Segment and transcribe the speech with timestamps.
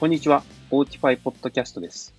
[0.00, 0.44] こんにちは。
[0.70, 2.14] Autify ポッドキャストです。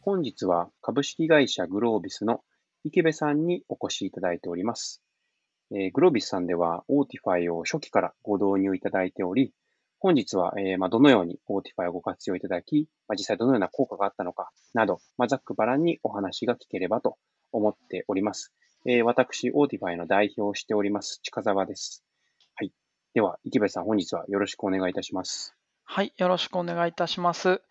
[0.00, 2.40] 本日は株式会社グロービスの
[2.82, 5.02] 池部さんにお越しいただいております。
[5.70, 9.52] えーグロービスさんでは Autify を初期からご導入いただいており、
[9.98, 17.18] 本日は、えーまあ、どのように Autify をご活用いただき、まあ、実際どのような効果があったのかなど、ま、ざっくばらんにお話が聞ければと
[17.52, 18.54] 思っております。
[18.86, 22.02] えー私、 Autify の代表をしております、近澤です。
[22.54, 22.72] はい。
[23.12, 25.54] では、池部さん、本日はよろしくお願いいたします。
[25.86, 27.62] はい、よろしくお願いいたします。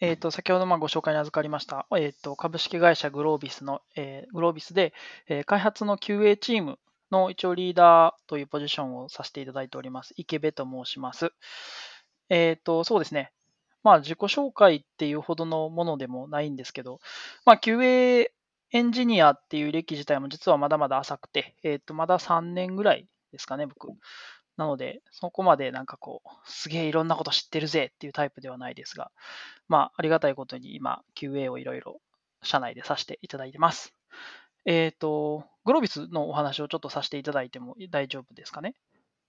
[0.00, 4.92] えっ、と、先ほどまあご紹介に預かりました、えっ、と、株式会社グロービスの、えーグロービスで、
[5.28, 6.78] えー開発の QA チーム
[7.10, 10.14] の一応リーダーというポジションをさせていただいております。
[10.16, 11.32] 池部と申します。
[12.28, 13.32] えっ、と、そうですね。
[13.82, 17.00] まあ、自己紹介っていうほどのものでもないんですけど、
[17.44, 18.28] まあ、QA
[18.70, 23.88] エンジニアっていう歴自体も実はまだまだ浅くて、えっ、と、まだ3年ぐらいですかね、僕。
[24.62, 29.10] なので、そこまでなんかこう、すげえいろんなこと知ってるぜっていうタイプではないですが、
[29.66, 32.00] まあ、ありがたいことに今、QA をいろいろ
[32.42, 33.92] 社内でさせていただいてます。
[34.64, 38.76] えっ、と、グロービスのお話をちょっとさせていただいても大丈夫ですかね？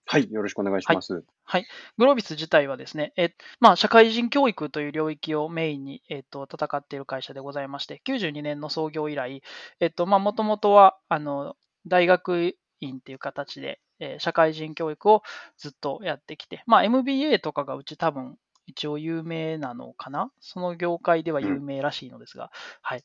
[0.05, 0.31] はい。
[0.31, 1.23] よろしくお願いします。
[1.97, 9.41] グロービス自体はですね、えまあ、社会人教育という領域をメインに、えっと戦っている会社でございまして、92年の創業以来、
[9.79, 11.55] えっとまあ、もともとはあの
[11.87, 15.23] 大学院っていう形で、えー社会人教育を
[15.57, 18.37] ずっとやってきて、まあ、MBA とかがうち多分
[18.67, 20.31] 一応有名なのかな？
[20.39, 22.51] その業界では有名らしいのですが、
[22.81, 23.03] はい。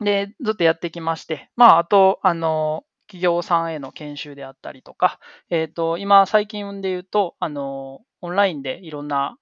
[0.00, 9.38] で、ずっとやってきまして、まあ、あと、あの、企業さんへの研修であったりとか、えっ、と、今、最近で言うと、あの、オンラインでいろんな、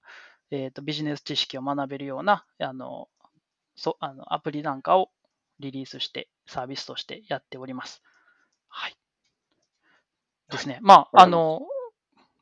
[0.51, 3.09] えっ、と、ビジネス知識を学べるような、あの、
[3.77, 5.11] そあのアプリなんかを
[5.61, 8.03] リリースして、サービスとしてやっております。
[8.69, 9.00] はい。
[10.51, 10.79] ですね。
[10.83, 11.63] まあ、あの、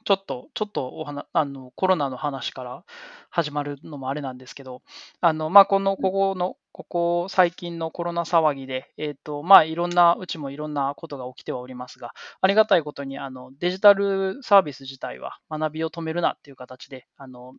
[0.09, 2.83] ちょっと、ちょっとお話、あの、コロナの話から
[3.29, 4.81] 始まるのもあれなんですけど、
[5.21, 17.55] あの、まあ、この、ここの、ここ最近のコロナ騒ぎで、えっ、と、まあ、いろんな、うちもいろんなことが起きてはおりますが、ありがたいことに、あの、デジタルサービス自体は学びを止めるなっていう形で、あの、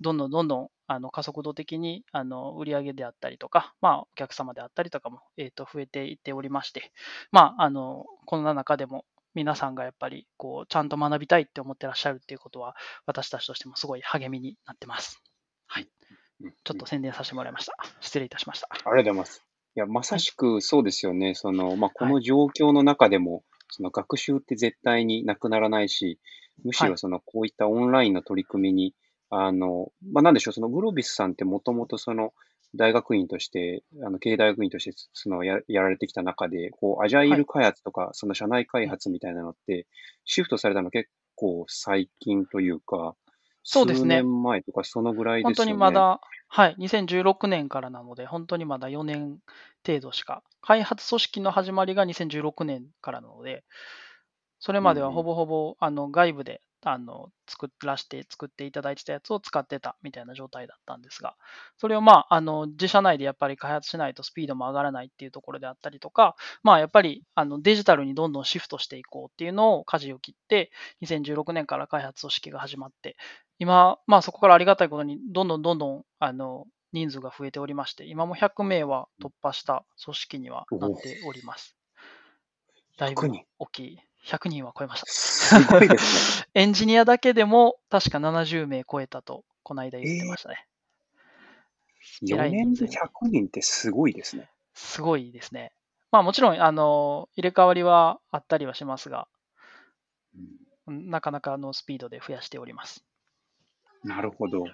[0.00, 6.92] どんどんどんどん、あの、加速度的に、あの、売上であったりとか、まあ、お客様であったりとかも、えっ、と、増えていっておりまして、
[7.32, 9.04] まあ、あの、こんな中でも、
[9.34, 12.74] 皆さんがやっぱり、こう、ちゃんと学びたいって思ってらっしゃるっていうことは、
[13.06, 15.22] 私たちとしてもすごい励みになってます。
[15.66, 15.84] はい。
[16.42, 17.74] うんちょっと宣伝させてもらいました。
[18.00, 18.68] 失礼いたしました。
[18.70, 19.44] ありがとうございます。
[19.76, 21.34] いや、まさしくそうですよね。
[21.34, 26.18] その、まあ、この状況の中でも、その学習って絶対になくならないし、
[26.64, 28.94] むしはいろその、こういったオンラインの取り組みに、
[29.28, 32.32] あの、まあ、なんでしょう、そのグロービスさんってもともとその、
[32.74, 39.86] 大学院として、あの、経営大学院として、そのや、やられてきた中で、こう、アジャイル開発とか、その社内開発みたいなのって、
[40.24, 43.16] シフトされたの結構最近というか、
[43.62, 44.18] そうですね。
[44.18, 45.54] 数年前とか、そのぐらいですよね。
[45.54, 49.38] 本当にまだ、はい、2016年からなので、本当にまだ4年
[49.86, 53.64] 程度しか、開発組織の始まりが2016年からなので、
[54.60, 55.14] それまではうん。
[55.14, 61.36] ほぼほぼあの外部であの作らして作っていただいてたやつを使ってたみたいな状態だったんですが、
[61.76, 70.70] それをまあ、あの自社内でやっぱり開発しないとスピードも上がらないっていうところであったりとか、まあやっぱりあのデジタルにどんどんシフトしていこうっていうのを舵を切って、
[71.02, 73.16] 2016年から開発組織が始まって、
[73.58, 81.76] 今、まあそこからありがたいことに、どんどんどんどんあの人数が増えておりまして、今も100名は突破した組織にはなっております。
[82.96, 83.98] だいぶ100人大きい。
[84.22, 85.06] 100人は超えました。
[85.08, 86.46] すごいですね。
[86.54, 90.66] エンジニアだけでも確か70名超えたと、この間言ってましたね。
[92.28, 94.50] えら4い年で人数に100人ってすごいですね。
[94.74, 95.72] すごいですね。
[96.10, 99.28] まあもちろん、あの、入れ替わりはあったりはしますが、
[100.34, 100.44] うん
[100.86, 103.04] うんなかなかのスピードで増やしております。
[104.02, 104.64] なるほど。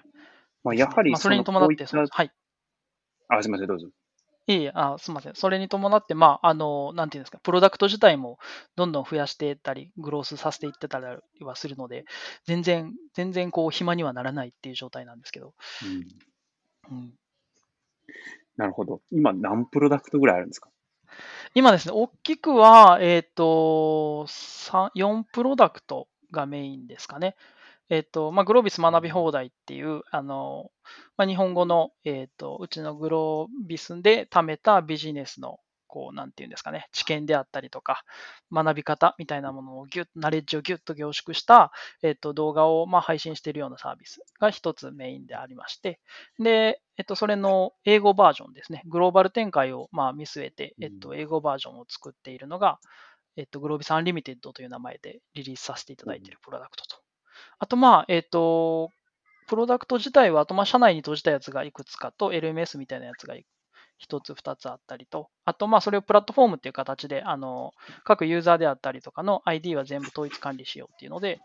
[0.63, 2.31] まあ、やはりまあ、それに伴って、はい。
[3.27, 3.87] あ、すみません、どうぞ。
[4.47, 5.35] いえあすみません。
[5.35, 8.39] それに伴って、まあ、あの、なんていうんですか、プロダクト自体も
[8.77, 11.05] どんどん増やしていったり、グロースさせていってたり
[11.45, 12.05] はするので、
[12.45, 16.07] 全然、全然こう、暇にはならないっていう状態なんですけど、うん
[16.91, 17.13] うん、
[18.57, 19.01] なるほど。
[19.11, 20.69] 今、何プロダクトぐらいあるんですか？
[21.53, 27.35] 今ですね、大きくは、えっ、と、3 4プロダクトがメインですかね。
[27.89, 30.71] えっ、と、まあ、グロービス学び放題っていう、あの、
[31.15, 38.03] まあ、日本語の、えっ、と、うちのグロービスで貯めたビジネスの、こう、なんていうんですかね、知見であったりとか、
[38.51, 41.71] 学び方みたいなものをギュッ、ナレッジをギュッと凝縮した、
[42.03, 46.01] えっ、と、動画を、まあ、配信しているようなサービスが一つメインでありまして、
[46.39, 48.81] で、えっと、それの英語バージョンですね。
[48.87, 52.79] グローバル展開をまあ見据えて、えっと、英語バージョンを作っているのが、
[53.37, 57.06] えっと、グロービス Unlimited という名前でリリースさせていただいているプロダクトと。
[57.59, 58.91] あと、まあ、えっと、
[59.47, 67.73] プロダクト自体は、あとまあ社内に閉じたやつがいくつかと、LMS みたいなやつが1つ、2つあったりと、あとまあそれをプラットフォームっていう形で、あの
[68.03, 71.39] 各ユーザーであったりとかの ID は全部統一管理しようっていうので、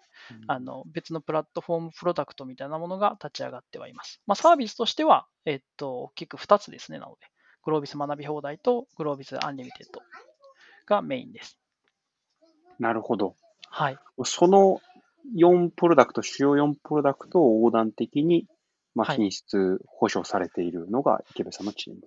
[0.49, 4.21] あの別のプラットフォームプロダクトみたいなものが立ち上がってはいます。
[4.27, 7.27] まあ、サービスとしては、えっと、大きく2つですね、なので、
[7.63, 10.03] グロービス学び放題とグロービス Unlimited
[10.87, 11.59] がメインです。
[12.79, 13.37] なるほど。
[13.69, 13.99] はい。
[14.25, 14.81] その
[15.37, 18.47] 4プロダクト、主要4プロダクトを横断的に、
[18.95, 22.01] まあ、品質保証されているのが池部さんのチーム。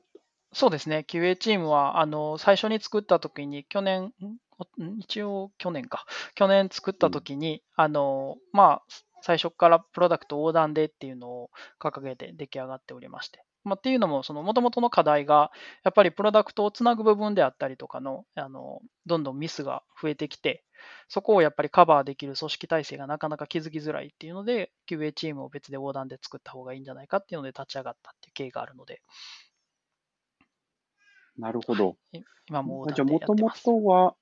[0.54, 4.14] そうですね、QA チームはあの最初に作ったときに、去年、
[5.00, 8.82] 一応去年か、去年作ったときに、うん、あのまあ、
[9.22, 15.52] 最初からプロダクト横断でっていうのを掲げて出来上がっておりまして、まあ、っていうのも、その元々の課題が、
[15.84, 20.64] やっぱりプロダクトをつなぐ部分であったりとかの、あのどんどんミスが増えてきて、
[21.08, 29.02] そこをやっぱりカバーできる組織体制がなかなか築きづらいっていうので、QA チームを別で横断で作った方がいいんじゃないかっていうので立ち上がったっていう経緯があるので。
[31.38, 31.98] なるほど。
[32.48, 34.16] 今もじゃあ、もともとは、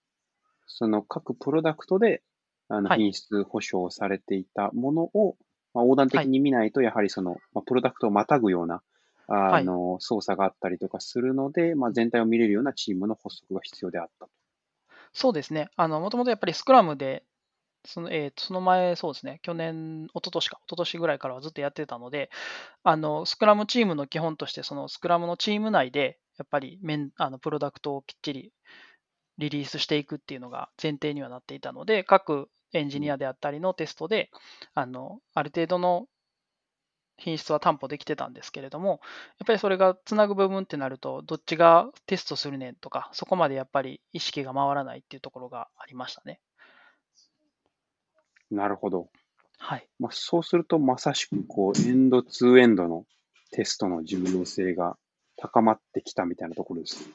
[0.68, 2.24] その各プロダクトで
[2.70, 5.36] あの品質保証されていたものを、
[5.74, 8.82] まあ、横断的に見ないと、やはりその、まあ、プロダクトをまたぐような
[9.28, 14.32] あの、操作があったりとかするので、まあ、全体を見れるようなチームの発足が必要であったと。
[15.14, 15.70] そうですね。
[15.76, 17.24] あの、もともとやっぱりスクラムで、
[17.86, 22.30] そのえー、その前、そうですね、去年、一昨年か、一昨年ぐらいからはずっとやってたので、
[22.84, 28.54] あのスクラムチームの基本として、そのスクラムのチーム内で、やっぱりメンあのプロダクトをきっちり
[29.38, 34.32] リリースしていくっていうのが前提にはなっていたので、各エンジニアであったりのテストで、
[34.74, 36.08] あのある程度の
[37.18, 39.02] 品質は担保できてたんですけれども、
[39.40, 46.40] やっぱりそれがつなぐ部分ってなると、どっちがテストするねんとか、そこまでやっぱり意識が回らないっていうところがありましたね。
[48.52, 49.10] なるほど。
[49.58, 49.88] はい。
[50.00, 53.06] まあ、そうすると、まさしくこう、エンドツーエンドの
[53.52, 54.98] テストの重要性が
[55.38, 57.10] 高まってきたみたいなところです。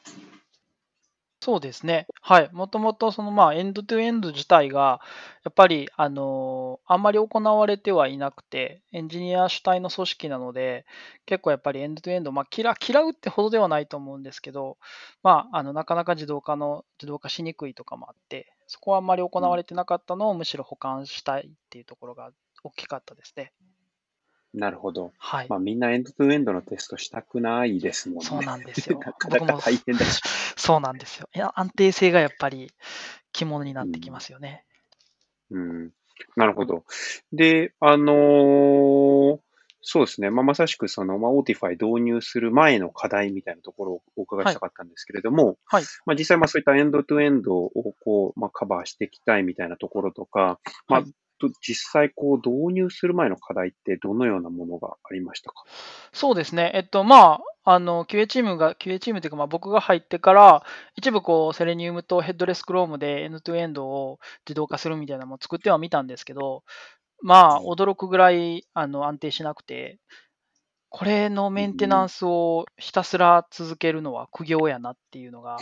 [1.41, 2.05] そうですね。
[2.21, 2.49] はい。
[2.51, 4.99] もともとそのまあエンドトゥエンド自体が、
[5.45, 10.85] やっぱりあのあんまり行われてはいなくて、エンジニア主体の組織なので、
[11.25, 14.77] 結構やっぱりエンドトゥエンド、まあ嫌嫌うってほどではないと思うんですけど、
[15.23, 22.31] まあ、あのなかなか自動化の、自動化しにくいとかもあって、そこはあんまり行われてなかったのをむしろ保管したいっていうところが
[22.65, 23.53] 大きかったですね。
[24.53, 25.11] なるほど。
[25.17, 25.47] はい。
[25.47, 28.25] まあみんなエンドトゥエンドのテストしたくないですもんね。
[28.25, 28.99] そうなんですよ。
[29.05, 30.21] なかなか大変だし。
[30.69, 31.27] そうなんですよ。
[31.33, 32.71] いや、安定性がやっぱり
[33.33, 34.65] 肝になってきますよね。
[35.49, 35.61] うん。
[35.61, 35.91] うん、
[36.35, 36.83] なるほど。
[37.33, 39.39] で、あのー、
[39.81, 40.29] そうですね。
[40.29, 45.83] まあ、まさしくその、まあ、 Autify 導入する前の課題みたいなところをお伺いしたかったんですけれども、はい。
[46.05, 47.71] まあ、実際、まあ、そういった end to end を
[48.03, 51.03] こう、まあ、カバーしていきたいみたいなところとか、まあ、
[51.39, 55.63] と実際こう導入する前の課題ってどのようなものがありましたか？
[56.11, 56.71] そうですね。
[56.73, 60.63] えっと、まあ、あの、QA チームが、QA チームというか、まあ、僕が入ってから、
[60.95, 66.63] 一部こう、セレニウムとヘッドレスクロームでエンドトゥエンドを自動化するみたいなのも作ってはみたんですけど、
[67.21, 69.99] まあ、驚くぐらいあの安定しなくて、
[70.89, 75.57] これのメンテナンスをひたすら続けるのは苦行やなっていうのが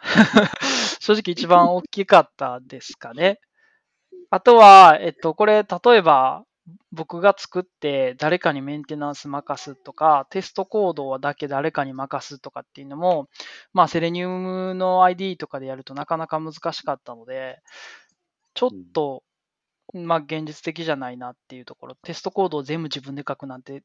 [0.98, 3.38] 正直一番大きかったですかね。
[4.30, 6.44] あとは、えっと、これ、例えば、
[6.90, 13.28] 僕が作って誰かにメンテナンス任すとか、テストコードはだけ誰かに任すとかっていうのも、
[13.72, 17.60] まあ、セレニウムの ID とかでやるとなかなか難しかったので、
[18.54, 19.22] ちょっと、
[19.94, 23.82] まあ、現実的じゃないなっていうところ、テストコードを全部自分で書くなんて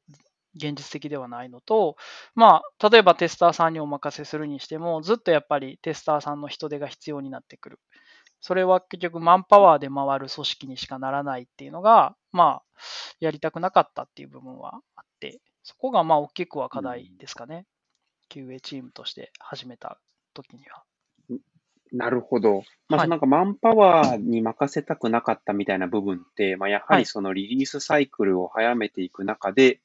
[0.55, 1.97] 現実的ではないのと、
[2.35, 7.79] まあ、例えばテスターさんにお任せするにしても、ずっとやっぱりテスターさんの人手が必要になってくる。
[8.41, 12.63] それは結局マンパワーで回る組織にしかならないっていうのが、まあ、
[13.19, 17.65] やりたくなかったっていう部分はあって、そこがまあ大きくは課題ですかね。
[18.35, 19.99] うん、QA チームとして始めた
[20.33, 20.83] 時には。
[21.93, 22.63] なるほど。
[22.87, 29.81] まあ、なんかマンパワーに任せたくなかったみたいな部分って、まあ、やはりそのリリースサイクルを早めていく中で、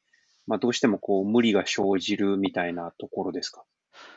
[0.46, 3.64] まあ、どうしてもこう無理が生じるみたいなところですか？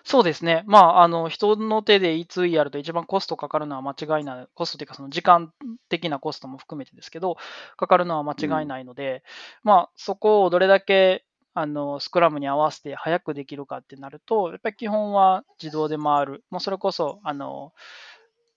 [0.04, 0.64] そうですね。
[0.66, 5.54] まあ、あの、人の手でいつやると一番コストかかるのは間違いない、コストというかその時間
[5.90, 7.38] 的なコストも含めてですけど、
[7.78, 9.24] かかるのは間違いないので、
[9.64, 16.44] うん、まあ、そこをどれだけあのスクラムに合わせて早くできるかってなると、やっぱり基本は自動で回る。
[16.50, 17.74] もうそれこそ、あの、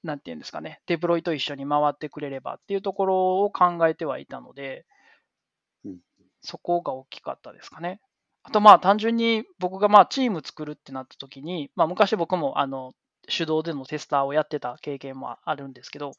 [0.03, 4.85] なんていうんですかね、デプロイと一緒に回ってくれればっていうところを考えてはいたので、
[5.85, 5.99] うん、
[6.43, 8.01] そこが大きかったですかね。
[8.45, 12.93] あとまあ単純に僕がまあチーム作るってなった時に、まあ昔僕もあの
[13.29, 16.13] 手動でのテスターをやってた経験もあるんですけど、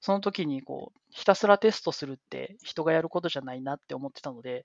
[0.00, 4.64] その時にこう、ひたすらテストするって人がやることじゃないなって思ってたので、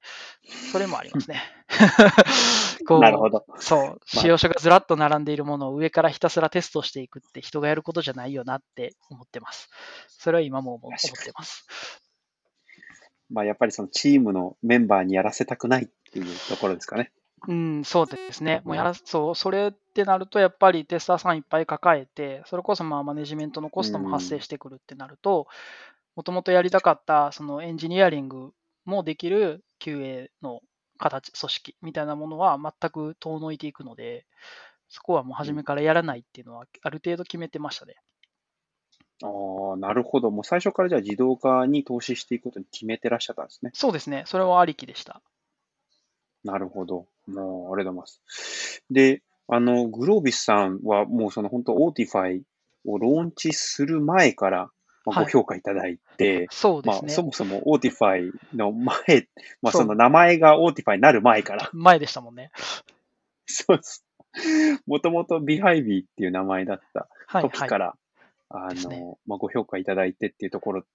[0.71, 1.41] それもありますね。
[2.87, 3.45] こうなるほど。
[3.57, 9.69] そう、使用書がずらっと並んでいるものを上からひたすらテストしていくって人がやることじゃないよなって思ってます。
[10.07, 11.65] それは今も思ってます。
[13.29, 17.11] まあ、やっぱりそのチームのメンバーにやらせたくないっていうところですかね。
[17.47, 18.61] うん、そうですね。
[18.65, 25.47] もうやらそう、それってなると、やっぱりテスターさんいっぱい抱えて、それこそまあマネジメントのコストも発生してくるってなると、
[26.15, 28.51] もともとやりたかったそのエンジニアリング
[28.85, 30.61] もできる QA の
[30.99, 34.25] 形、組織みたいなものは全く遠のいていくので、
[34.89, 37.95] そこはもう初めからやらないっていうのはある程度決めてましたね。
[39.23, 39.27] あ
[39.73, 40.29] あ、なるほど。
[40.31, 43.71] もう最初からじゃあ自動化に投資していくことに決めてらっしゃったんですね。
[43.73, 44.23] そうですね。
[44.25, 45.21] それはありきでした。
[46.43, 47.07] なるほど。
[47.27, 48.83] もう、ありがとうございます。
[48.89, 52.43] で、あの、グロービスさんはもうその本当、 Autify
[52.85, 54.69] をローンチする前から、
[55.05, 57.11] まあ、はいご評価いただいて、まあ、そうですね。
[57.11, 59.27] そもそも Autify の前、
[59.61, 62.51] まあ、その名前が Autify になる前から、前でしたもんね。
[63.45, 64.05] そうです。
[64.85, 67.51] もともとビハイビーっていう名前だったはい、はい。
[67.51, 67.95] 時から、
[68.49, 70.85] あの、まあ、ご評価いただいてっていうところ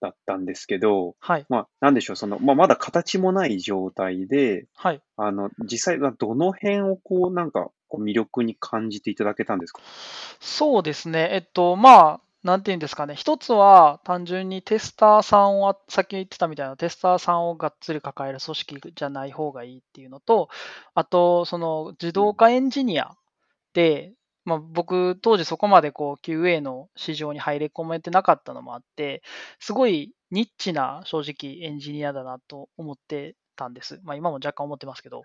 [0.00, 1.46] だったんですけど、はい。
[1.48, 5.00] まあ、なんでしょう、その、まあ、まだ形もない状態で、はい。
[5.16, 9.80] あの、実際はどの辺をこう、なんか、魅力に感じていただけたんですか？
[10.40, 11.28] そうですね。
[11.32, 13.14] えっと、まあ、なんていうんですかね。
[13.14, 20.48] 一つは、単純にテスターさんを、さっき言ってたみたいなテスターさんをがっつり抱える組織じゃない方がいいっていうのと、
[20.94, 23.16] あと、その自動化エンジニア
[23.72, 24.12] で、
[24.46, 29.22] まあ、僕、当時そこまでこう QA の市場に入り込めてなかったのもあって、
[29.58, 34.00] すごいニッチな正直エンジニアだなと思ってたんです。
[34.04, 35.24] まあ、今も若干思ってますけど。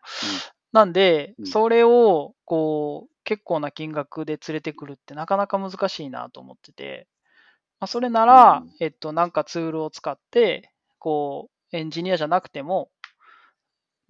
[0.74, 7.08] なんでう、んそれをこう結構な金額で連れてくるってなかなか難しいなと思ってて、
[7.80, 12.91] まあ、それならうん、えっと、なんかツールを使って、こう、エンジニアじゃなくても、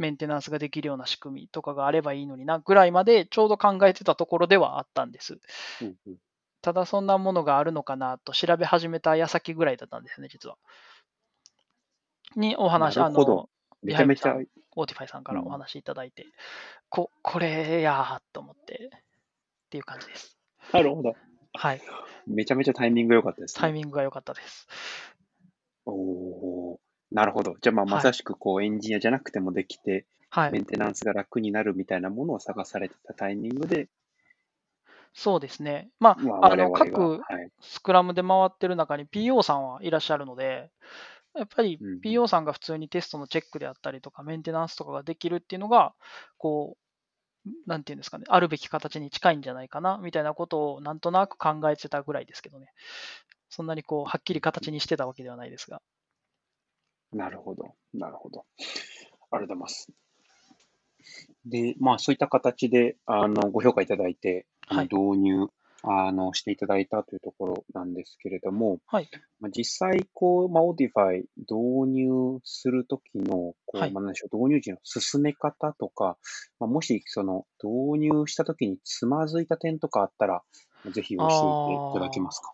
[0.01, 5.39] メンテナンスができるような仕組みとかがあればいいのになぐらいまでちょうど考えてたところではあったんです。
[5.81, 6.15] うんうん
[6.61, 10.57] ただそんなものがあるのかなと調べ始めた矢先ぐらいだったんですね、実は。
[12.35, 13.49] にお話、あの、
[13.81, 16.27] めちゃめちゃ、ビオーティファイさんからお話いただいて、
[16.89, 20.37] ここれやーと思ってっていう感じです。
[20.71, 21.15] なるほど。
[21.53, 21.81] はい。
[22.27, 23.61] めちゃめちゃタイミング良かったです、ね。
[23.61, 24.67] タイミングが良かったです。
[25.85, 26.50] おおー
[27.11, 27.55] なるほど。
[27.61, 30.51] じゃあ、まあ、はいまさしく、こう、エンジニアじゃなくてもできて、はい。
[30.51, 33.89] メンテナンスが楽になるみたいなものを探されてたタイミングで、
[35.13, 35.89] そうですね。
[35.99, 37.49] ままあ、あ、あの、我々が、各はい。
[37.59, 40.71] スクラムで回ってる中に PO さんはいらっしゃるので、
[41.35, 45.93] やっぱりうん PO さんが普通にテストのチェックであったりとか、メンテナンスとかができるっていうのが、
[46.37, 46.77] こ
[47.45, 52.67] う、なんていうんですかね、あるべき形に近いんじゃないかな、みたいなことをなんとなく考えてたぐらいですけどね。
[53.49, 55.81] そんなにこう、はっきり形にしてたわけではないですが。
[57.13, 57.75] なるほど。
[57.93, 58.45] なるほど。
[59.31, 59.91] ありがとうございます。
[61.45, 65.47] で、まあ、そういった形で、あの、ご評価いただいて、あのはい導入、
[65.83, 69.09] あの、していただいたというところなんですけれども、はい。
[69.39, 76.17] まあ、実際、こう、まあ、 Autify 導入するときの、こう、はいまあ、なんでしょう、導入時の進め方とか、
[76.59, 80.43] まあ、もし、その、導入したときにつまずいた点とかあったら、
[80.91, 82.53] ぜひ教えていただけますか？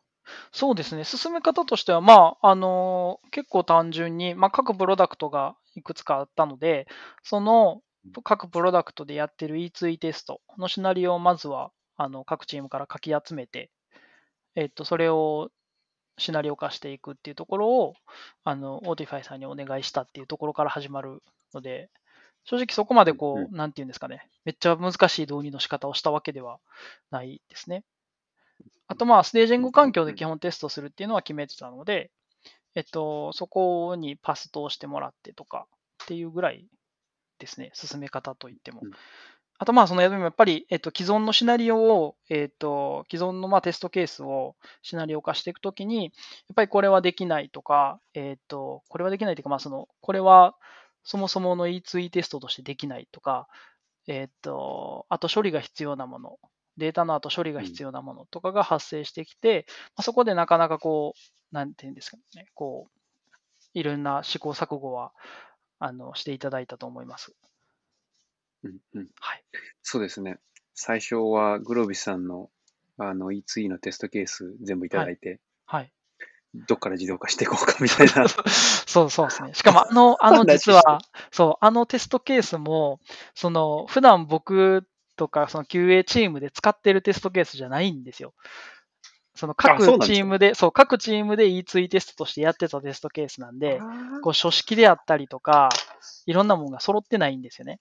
[0.51, 6.87] そうですね、進め方としては、まああの結構単純に、まあ、各プロダクトがいくつかあったので、
[7.23, 7.81] その
[8.23, 13.69] 各プロダクトでやってる E2E テストのシナリオをまずはあの各チームからかき集めて、
[14.55, 15.49] えっと、それを
[16.17, 17.93] シナリオ化していくっていうところを、
[18.43, 21.21] あの、 Autify さんにお願いしたっていうところから始まる
[21.53, 21.89] ので、
[22.43, 26.59] 正直そこまでこうなんていうんですかね、めっちゃ難しい導入の仕方をしたわけでは
[27.11, 27.83] ないですね。
[28.87, 32.11] あと、まあ、ステージング環境で基本テストするっていうのは決めてたので、
[32.75, 35.67] えっと、そこにパス通してもらってとか
[36.03, 36.65] っていうぐらい
[37.39, 38.81] ですね、進め方といっても。
[38.83, 38.91] うん。
[39.59, 46.11] あと、まあ、そのやっぱり、えっと、既存のシナリオを、えっと、既存のまあテストケースをシナリオ化していくときに、やっ
[46.55, 50.55] ぱりこれはできないとか、えっと、これはできないというか、まあ、その、これは
[51.03, 53.47] そもそもの E2E テストとしてできないとか、
[54.07, 56.37] えっと、あと処理が必要なもの、
[56.77, 62.99] データの後処理が必要なものとかが発生してきて、まあ、そこでなかなかこう、なんていうんですかね、こう、
[63.73, 65.11] いろんな試行錯誤は、
[65.79, 67.33] あの、していただいたと思います。
[68.63, 69.43] うんうん、はい。
[69.83, 70.39] そうですね。
[70.73, 72.49] 最初はグロービスさんの
[72.97, 75.91] あの E2E のテストケース全部いただいて、はい。
[76.53, 78.27] どっから自動化していこうかみたいな。
[78.87, 79.53] そうそうですね。
[79.53, 80.99] しかも、あの、あの、 話実は、
[81.31, 82.99] そう、あのテストケースも、
[83.35, 88.33] その、普段僕とか、その QA チームで使ってるテストケースじゃないんですよ。
[89.35, 93.79] その各チームで、そう、各チームで E2 テストとしてやってたテストケースなんで、
[94.23, 95.69] こう書式であったりとか、
[96.25, 97.77] いろんなものが揃ってないんですよね。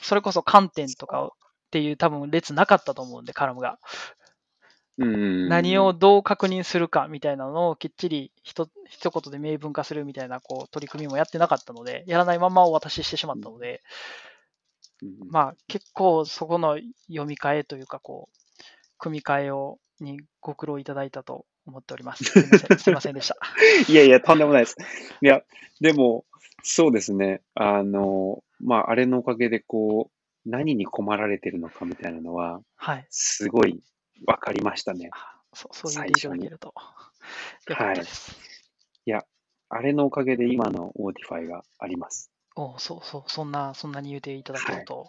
[0.00, 1.30] それこそ観点とかっ
[1.70, 3.78] ていう多分列なかったと思うんで、カラムが。
[5.00, 13.78] うん何をどう確認するかみたいなのをきっちりひと一言で明文化するみたいなこう取り組みもやってなかったので、やらないままお渡ししてしまったので、うん
[15.30, 16.78] まあ結構そこの
[17.08, 18.38] 読み替えというか、こう、
[18.98, 22.24] 組み替えをにご苦労いただいたと思っております。
[22.26, 23.36] すいません ませんでした。
[23.88, 24.76] いやいや、とんでもないです。
[25.22, 25.42] いや、
[25.80, 26.24] でも、
[26.62, 27.42] そうですね。
[27.54, 33.06] あの、まあ、あれのおかげで、こう、何に困られてるのかみたいなのは、はい。
[33.10, 33.80] すごい
[34.24, 35.10] 分かりましたね。
[35.52, 36.74] そうそう言っていただけると。
[37.68, 38.48] よかったです。
[39.70, 42.30] あれのおかげで今の Autify があります。
[42.58, 45.06] おうそうそう、そんな、そんなに言うていただけると、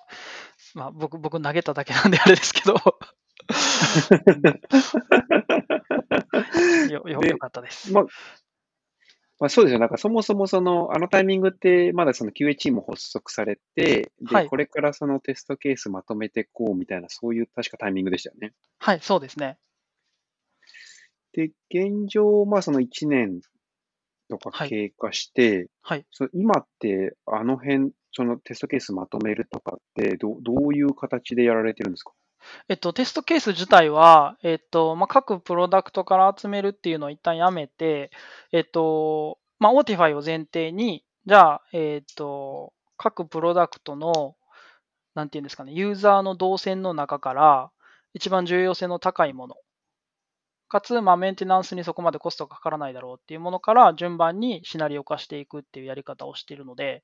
[0.76, 2.76] まあ僕、僕投げただけなんであれですけど、
[6.94, 7.92] よよでよかったです。
[7.92, 8.04] まあ、
[9.40, 9.80] まあ、そうですよ。
[9.80, 18.54] なんかそもそもその、あのタイミングって、まだその QA チーム発足されて、で、はいこれからそのテストケースまとめていこうみたいな、そういう確かタイミングでしたよね。
[18.78, 19.58] はい、そうですね。
[21.34, 23.42] で、現状、まあその1年
[24.30, 26.06] とかはい経過して、はい。
[26.12, 32.14] その今って、あの辺、そのテストケースまとめるとかって、どどういう形でやられてるんですか？
[32.70, 38.12] えっと、テストケース自体は、えっと、まあ、各プロダクトから集めるっていうのを一旦やめて、
[38.54, 44.36] えっと、まあ、 Autify を前提に、じゃあ、えっと、各プロダクトの、
[45.16, 47.72] なんていうんですかね、ユーザーの動線の中から、
[48.14, 49.56] 一番重要性の高いもの、
[50.70, 57.04] かつ、まあ、メンテナンスにそこまでコストがかからないだろうっていうものから、順番にシナリオ化していくっていうやり方をしているので、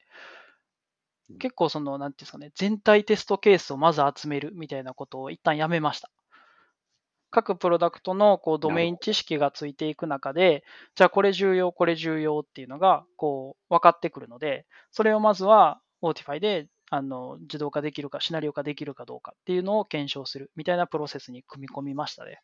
[1.40, 6.10] 結構その、なんていうんですかね、全体テストケースをまず集めるみたいなことを一旦やめました。
[7.32, 10.64] 各プロダクトのこうドメイン知識がついていく中で、
[10.96, 22.40] じゃあこれ重要、これ重要っていうのがこう分かってくるので、それをまずは Autify であの自動化できるか、シナリオ化できるかどうかっていうのを検証するみたいなプロセスに組み込みましたね。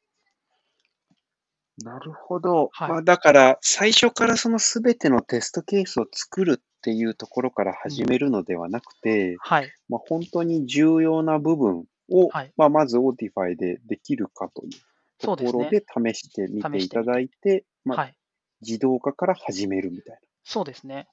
[1.77, 2.69] なるほど。
[2.73, 9.71] はいまあ、だから、最初からそのすべてのテストケースを作るっていうところから始めるのではなくて、はい。
[9.89, 14.71] まあ、本当に重要な部分を、はいまあ、まず Autify でできるかという
[15.19, 18.15] そうですねところで試してみていただいて、まあはい。
[18.62, 21.07] 自動化から始めるみたいそうですね。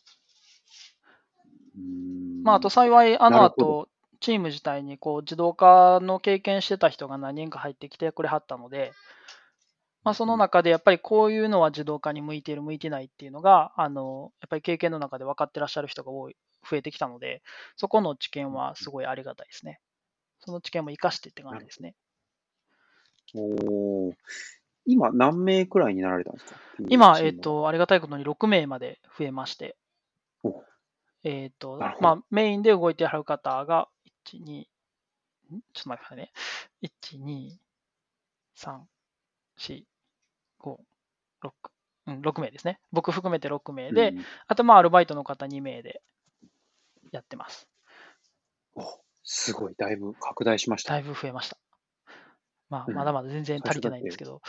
[1.75, 1.83] な。
[1.83, 3.89] うまあ、あと幸い、あのなるほ後、
[4.21, 8.93] チーム自体にこう自動化の経験してた人が何人か入ってきてくれはったので、
[10.09, 16.37] まあ、その中でやっぱりこういうのは自動化に向いている、向いてないっていうのが、あのやっぱり経験の中で分かってらっしゃる人が多い
[16.69, 17.43] 増えてきたので、
[17.77, 19.81] そこの知見はすごいありがたいですね。
[20.41, 21.95] その知見も生かしてって感じですね。
[23.35, 24.15] おー。
[24.87, 26.59] 今、何名くらいになられたんですか？
[26.89, 29.77] 今、えっ、と、ありがたいことに6名まで増えまして。
[30.43, 30.65] お、
[31.23, 32.03] えっ、となる、ほど。
[32.03, 33.89] まあ、メインで動いてはる方が、
[34.25, 34.65] 1、2、ん？
[35.75, 36.33] ちょっと待ってくださいね。
[36.83, 37.59] 1、2、
[38.57, 38.81] 3、
[39.59, 39.85] 4、
[40.61, 40.77] 5、
[41.43, 41.51] 6、
[42.07, 42.81] うん、6名ですね。
[42.93, 46.03] 僕含めて6名で、うんあと、まあ、アルバイトの方2名で
[47.13, 47.69] やってます。
[48.75, 48.83] お
[49.23, 50.95] すごい、だいぶ拡大しました。
[50.95, 51.59] だいぶ増えました。
[52.71, 54.41] まあ、うんまだまだ全然足りてないんですけど、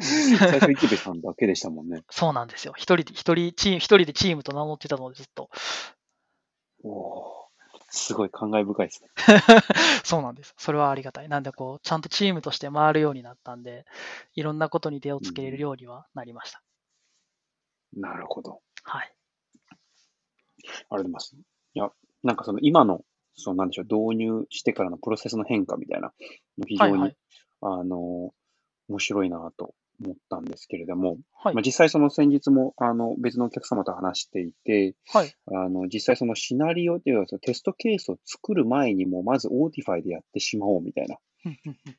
[0.00, 2.02] 最初、池部さんだけでしたもんね。
[2.10, 2.72] そうなんですよ。
[2.76, 5.50] 一人で、一人チーム、一人でチームと名乗ってたので、ずっと。
[6.82, 7.39] おー
[7.90, 9.10] すごい感慨深いですね。
[10.04, 10.54] そうなんです。
[10.56, 11.28] それはありがたい。
[11.28, 13.84] なんで、こう、ちゃんとチームとして回るようになったんで、
[14.34, 16.62] いろんなことに手をつけれるようにはなりました。
[17.96, 18.60] なるほど。
[18.84, 19.12] はい。
[19.72, 21.36] ありがとうございます。
[21.36, 21.90] いや、
[22.22, 26.12] なんかその今の、そのなんでしょう、導入してからのプロセスの変化みたいな
[26.58, 27.16] の非常に、はいはい
[27.62, 28.32] あの、
[28.88, 31.62] 面白いなと思ったんですけれども、はいまあ、。
[31.64, 35.32] 実際その先日もあの別のお客様と話していて、はい。
[35.46, 41.16] あの実際そのシナリオっていうかテストケースを作る前にもまず Autify でやってしまおうみたいな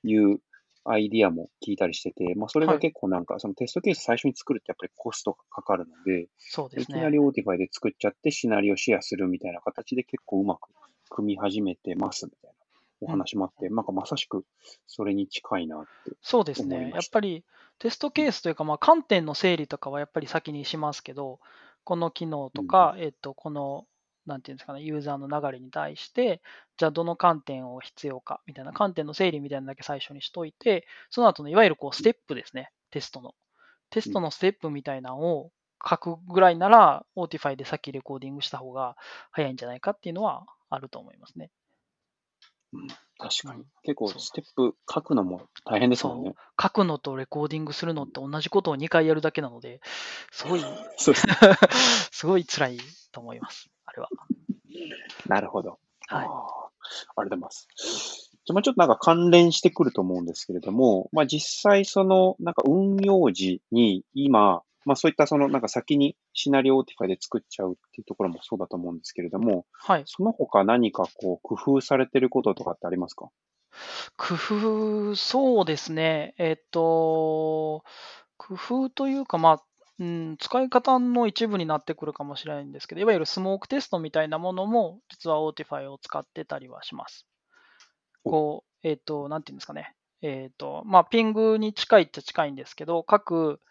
[0.04, 0.40] いう
[0.84, 7.20] アイディアも聞いたりしてて、まあ、それがはい結構なんか、そのテストケース最初に作るってやっぱりコストがかかるので、そうですねいきなり。
[7.20, 10.70] Autify で作っちゃってシナリオシェアするみたいな形で結構うまく
[11.10, 12.56] 組み始めてますみたいな
[13.02, 14.44] お話もあって、なんかまさしく
[14.88, 16.12] それに近いなって。
[16.22, 16.92] そうですね。
[16.94, 17.44] やっぱり
[17.82, 21.39] テストケースというか、まあ、観点の整理とかはやっぱり先にしますけど、
[21.84, 23.88] この機能とか、えっと、この、
[24.28, 26.44] なんていうんですかね、ユーザーの流れに対して、
[26.78, 33.34] じゃあどの観点を必要かみたいな、観点の整理みたいなのだけ最初にしといて、その後のいわゆるこうステップですね、テストの。
[33.89, 35.52] テストのステップみたいなのを
[35.84, 38.96] 書くぐらいなら、Autify でさっきレコーディングした方が
[39.32, 41.50] 早いんじゃないかっていうのはあると思いますね。
[43.22, 43.66] 確かにうん。
[43.84, 46.34] 結構ステップ書くのも大変ですもんね。
[46.62, 49.80] 書くのとレコーディングするのって同じことを2回やるだけなので、
[50.32, 50.62] すごい、
[50.98, 51.34] そうですね。
[52.12, 52.80] すごい辛い
[53.12, 54.10] と思います、あれは。
[55.28, 55.80] なるほど。
[56.08, 56.28] はい
[57.16, 57.68] ありがとうございます。
[58.44, 70.04] じゃあちょっとなんか関連してくると思うんですけれども、まあ実際そのなんか運用時に今、まあそういったそのなんか先にシナリオ Autify で作っちゃうっていうところもそうだと思うんですけれども、はい。
[70.06, 73.30] その他何かこう工夫されてることとかってありますか？
[74.17, 76.36] 工夫、そうですね。
[76.38, 77.84] えっと、
[78.38, 79.63] 工夫というか、まあ、
[80.00, 87.26] うん、使い方の一部になってくるかもしれないんですけど、いわゆるスモークテストみたいなものも、実は Autify を使ってたりはします。
[88.24, 89.94] こう、えっと、なんていうんですかね。
[90.22, 93.62] えっと、まあ、ピングに近いっちゃ近いんですけど、各、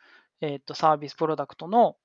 [0.41, 1.97] えっと、サービスプロダクトの、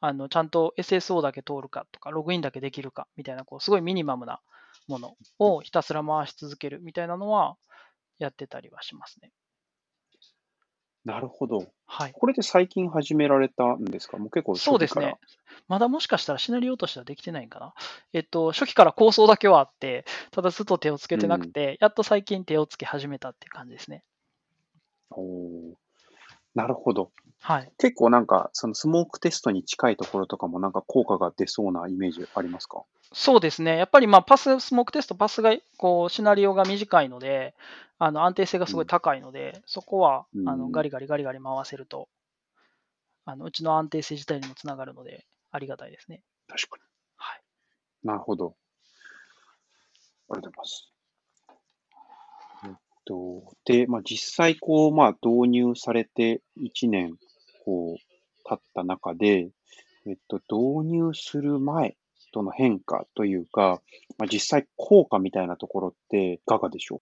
[0.00, 4.40] あの、ちゃんと SSO だけ通るかとか、ログインだけできるかみたいな、こう、すごいミニマムな
[4.88, 7.56] ものをひたすら回し続けるみたいなのは
[8.18, 9.30] やってたりはしますね。
[11.04, 11.66] なるほど。
[11.86, 12.12] はい。
[12.12, 14.18] これで最近始められたんですか？
[14.18, 15.16] もう結構そうですね。
[15.66, 17.74] まだもしかしたらシナリオとしてはできてないんかな。
[18.12, 24.04] えっと、初期から構想だけはあって、ただずっと手をつけてなくて、やっと最近手をつけ始めたっていう感じですね。
[25.10, 25.74] おー
[26.54, 27.10] なるほど。
[27.42, 27.72] はい。
[27.78, 32.84] 結構なんか、そのスモークテストに近いところとかもなんか効果が出そうなイメージありますか？
[33.12, 33.76] そうですね。
[33.76, 37.54] やっぱりまあパス、スモークテスト、パスが、こう、シナリオが短いので、
[37.98, 42.08] あの安定性がすごい高いので、そこはうんあのガリガリガリガリ回せると、
[43.24, 46.22] あのうちの安定性自体にもつながるので、ありがたいですね。
[46.48, 46.82] 確かに。
[47.16, 47.42] はい。
[48.04, 48.56] なるほど。
[50.30, 50.88] ありがとうございます。
[52.64, 52.74] えっ
[53.04, 57.16] と、で、まあ、実際こう、まあ、導入されて1年、
[57.64, 59.50] こう、経った中で、
[60.06, 61.96] えっと、導入する前
[62.32, 63.80] との変化というか、
[64.18, 67.00] まあ、実際効果みたいなところっていかがでしょう？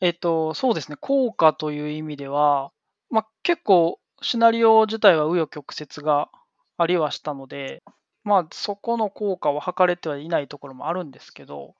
[0.00, 2.72] えっと、そうですね、効果という意味では、
[3.10, 6.28] まあ、結構、シナリオ自体は紆余曲折が
[6.76, 7.82] ありはしたので、
[8.24, 11.74] まあ、そこの効果は測れてはいないところもあるんですけど、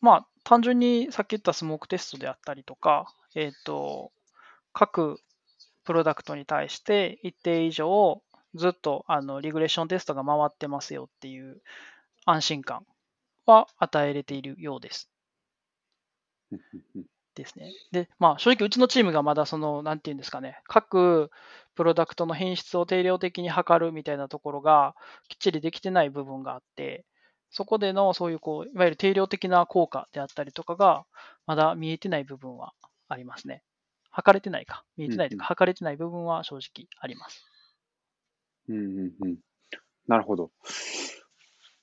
[0.00, 4.12] まあ、単純にさっき言ったスモークテストであったりとか、えっと、
[4.74, 5.18] 各
[5.84, 8.22] プロダクトに対して一定以上、
[8.54, 11.60] ずっとあのリグレッションテストが回ってますよっていう
[12.24, 12.86] 安心感
[13.46, 15.10] は与えれているようです。
[17.34, 17.72] ですね。
[17.92, 21.30] で、まあ、正直、うちのチームがまだその、なんていうんですかね、各
[21.74, 24.94] プロダクトの品質を定量的に測るみたいなところが
[25.28, 27.04] きっちりできてない部分があって、
[27.50, 31.04] そこでのそういうこう、いわゆる定量的な効果であったりとかが、
[31.46, 32.72] まだ見えてない部分は
[33.08, 33.62] ありますね。
[34.14, 34.84] 測れてないか。
[34.96, 37.44] 見えてないというか、測れてない部分は正直あります。
[38.68, 39.38] うんうんうん。
[40.06, 40.52] なるほど。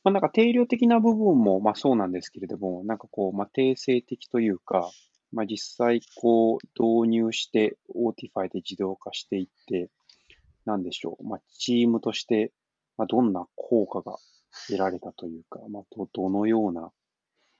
[0.05, 4.89] まあ、なんか定量的な部分もまあそうなんですけれども、なんかこう、まあ、定性的というか、
[5.33, 9.89] まあ、実際こう導入して Autify で自動化していって、
[10.65, 12.53] なんでしょう、まあ、チームとして、
[12.97, 14.17] まあ、どんな効果が
[14.69, 16.91] 得られたというか、まあ、どどのような、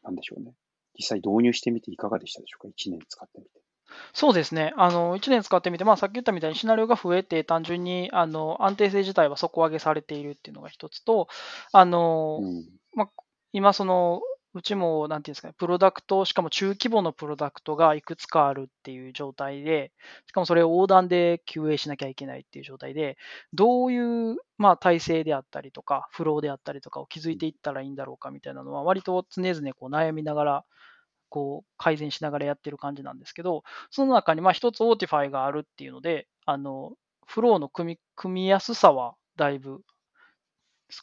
[0.03, 0.53] なんでしょうね。
[0.97, 3.70] 実際導入してみていかがでしたでしょうか ?1 年使ってみて。
[4.13, 4.73] そうですね。
[4.77, 11.27] あの、1年使ってみて、まあ、さっき言ったみたいにシナリオが増えて、単純にあの安定性自体は底上げされているっていうのが一つと、
[11.71, 12.65] あの、うん。
[12.95, 13.10] まあ、
[13.54, 14.21] 今、その、
[14.54, 19.93] うちも、なんていうんですかね、プロダクト、しかも中規模のプロダクトがいくつかあるっていう状態で、
[20.27, 23.17] しかもそれを横断で QA しなきゃいけないっていう状態で、
[23.54, 30.65] どういう、まあ、体制であったりとか、フローであったりとかを築いていったらいいんだろうかみたいなのは、割と常々こう悩みながら、
[31.32, 36.94] こう改善しながらやってる感じなんですけど、その中にまあ一つ Autify があるっていうので、あの
[37.26, 39.82] フローの組み組みやすさはだいぶ、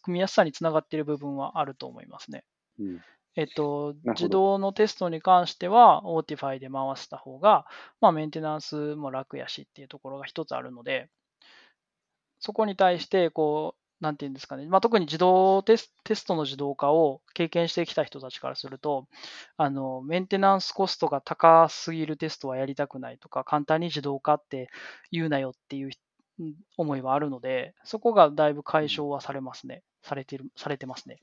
[0.03, 2.45] 組みやすさにつながっている部分はあると思いますね。
[2.79, 3.01] うん。
[3.37, 7.67] えっと、自動のテストに関しては、Autify で回した方が、
[8.01, 11.09] まあ、メンテナンスも楽やしっていうところが一つあるので、
[12.41, 19.09] そこに対して、こう、なんていうんですかね、まあ、特に自動テステストの自動化を経験してきた人たちからすると、
[19.57, 24.69] あのメンテナンスコストが高すぎるテストはやりたくないとか、簡単に自動化って
[25.11, 25.91] 言うなよっていう
[26.41, 29.83] うん思いはあるので、そこがだいぶ解消はされますね。
[30.03, 31.19] されてる、されてますね。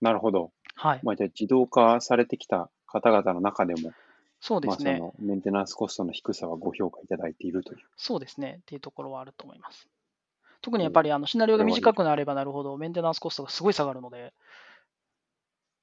[0.00, 0.52] なるほど。
[0.76, 1.00] はい。
[1.02, 3.94] まあ、じゃあ自動化されてきた方々の中でも、まあ、
[4.40, 5.02] そうですね。
[5.18, 7.80] メンテナンスコストの低さはご評価いただいているという。
[7.96, 8.58] そうですね。
[8.62, 9.88] っていうところはあると思います。
[10.60, 14.32] 特にやっぱりあのシナリオが短くなればなるほど、メンテナンスコストがすごい下がるので、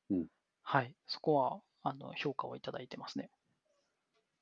[0.09, 0.25] うん
[0.63, 0.93] はい。
[1.07, 3.29] そこはあの評価をいただいてますね。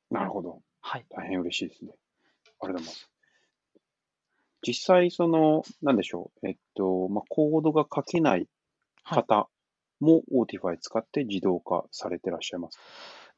[0.10, 0.62] なるほど。
[0.82, 1.06] はい。
[1.10, 1.92] 大変嬉しいですね。
[2.62, 3.10] ありがとうございます。
[4.66, 8.48] 実際、その、なんでしょう、えっと、まあ、コードが書けない
[9.04, 9.50] はい方
[10.00, 12.84] も Autify 使って自動化されてらっしゃいますか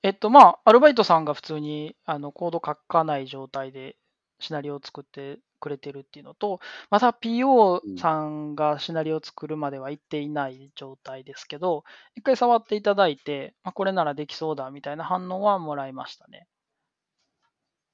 [0.03, 3.95] えっと、まあ、アルバイトさんが普通にあのコード書かない状態で
[4.39, 6.59] シナリオを作ってくれてるっていうのと、
[6.91, 11.83] また PO さんがシナリオを作るまでは行っていない状態ですけど、
[12.15, 16.47] 一回触っていただいて、まあ、これならできそうだみたいな反応はもらいましたね。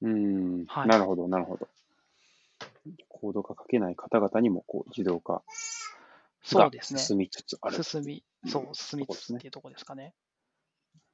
[0.01, 1.69] うん、はいなるほど、なるほど。
[3.07, 5.43] コードが書けない方々にもこう自動化
[6.51, 6.71] が。
[6.81, 7.81] 進みつつある。
[7.83, 10.13] 進み、そう、進みつつっていうところですかね。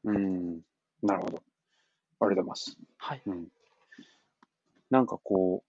[0.05, 0.61] うん、
[1.03, 1.37] なるほど。
[1.37, 1.45] ありがと
[2.25, 2.77] うございます。
[2.97, 3.21] はい。
[3.27, 3.47] うん。
[4.89, 5.66] なんかこう、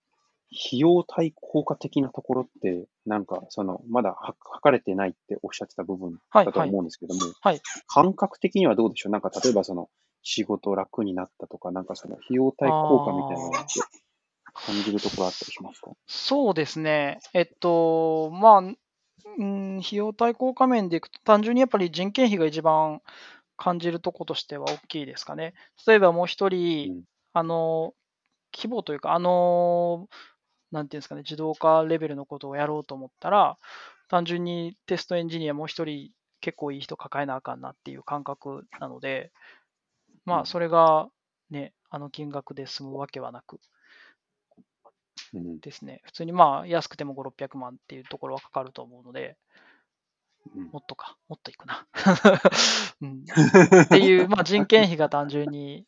[0.50, 6.68] 費用対効果的なところって、なんかその、まだは測れてないっておっしゃってた部分はい、だとはい。
[6.70, 9.12] 思うんですけども、はい感覚的にはどうでしょう？
[9.12, 9.88] なんか例えばその、
[10.22, 13.80] 仕事楽になったとか、なんかその費用対効果みたいなのって
[14.54, 15.92] 感じるところあったりしますか？
[16.06, 17.20] そうですね。
[17.34, 23.00] えっと、まあ、うん、費用対効果面でいくと、単純にやっぱり人件費が一番
[23.56, 25.54] 感じるところとしては大きいですかね。
[25.86, 27.02] 例えばもう一人、うん
[27.34, 27.92] あの、
[28.56, 30.08] 規模というか、あの、
[30.70, 33.58] なんていうんですかね、自動化レベルのことをやろうと思ったら、
[34.08, 39.32] 単純にテストエンジニアもう一人結構いい人抱えなあかんなっていう感覚なので、
[40.24, 41.08] まうんあ、それが
[41.50, 43.60] ね、あの金額で済むわけはなく、
[45.34, 45.60] うん。
[45.60, 46.00] ですね。
[46.04, 49.36] 普通にまあ安くても5、600万っていうところはかかると思うので、
[50.56, 51.86] うんもっとか、もっといくな。
[53.02, 53.24] うん、
[53.82, 55.84] っていう、まあ人件費が単純に、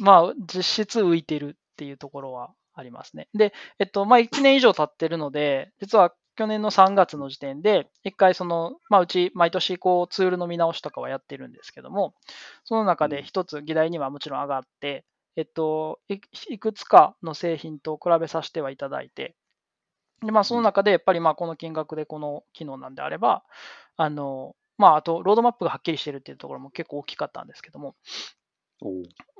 [0.00, 3.28] まあ実質浮いてるっていうところはありますね。
[3.34, 12.14] で、えっと、まあ1年以上経ってるので、実は去年の3月の時点で、一回その、まあうち毎年こうツールの見直しとかはやってるんですけども、
[12.64, 15.04] その中で一つ議題にはもちろん上がって、
[15.36, 19.34] えっと、いいくつかの製品と比べさせてはいただいて、
[20.24, 23.42] でまあ、その中でやっぱりまあこの金額でこの機能なんであれば、
[23.96, 27.96] あのまあ、あとロードマップがはっきりしてるっていうところも結構大きかったんですけども、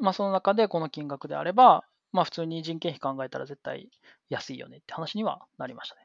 [0.01, 3.91] まあ、その中でこの金額であれば、まあ、普通に人件費考えたら絶対
[4.29, 6.01] 安いよねって話にはなりましたね。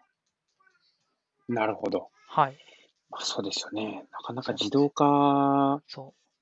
[1.48, 2.10] なるほど。
[2.28, 2.58] はい。
[3.10, 4.06] まあそうですよね。
[4.12, 5.82] なかなか自動化。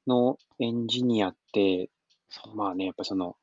[0.08, 1.89] のエンジニアって。
[2.56, 3.36] まあね、やっぱその、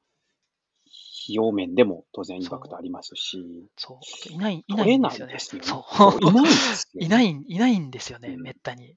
[1.24, 3.98] 費用面でも当然インパクトありますし、そ
[4.30, 4.32] う。
[4.32, 5.32] いない、いないんですよね。
[5.32, 7.06] ないないんですよ、ね。
[7.06, 8.96] いない、いないんですよね、うんめったに。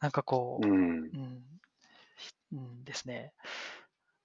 [0.00, 0.72] なんかこう、うん。
[0.72, 1.42] うん、
[2.52, 3.32] うんですね。